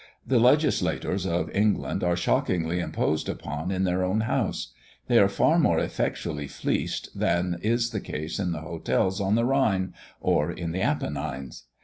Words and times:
The 0.25 0.39
legislators 0.39 1.27
of 1.27 1.55
England 1.55 2.03
are 2.03 2.15
shockingly 2.15 2.79
imposed 2.79 3.29
upon 3.29 3.69
in 3.69 3.83
their 3.83 4.03
own 4.03 4.21
house; 4.21 4.73
they 5.05 5.19
are 5.19 5.29
far 5.29 5.59
more 5.59 5.77
effectually 5.77 6.47
fleeced 6.47 7.09
than 7.19 7.59
is 7.61 7.91
the 7.91 7.99
case 8.01 8.39
in 8.39 8.51
the 8.51 8.61
hotels 8.61 9.21
on 9.21 9.35
the 9.35 9.45
Rhine, 9.45 9.93
or 10.19 10.51
in 10.51 10.71
the 10.71 10.81
Apennines. 10.81 11.65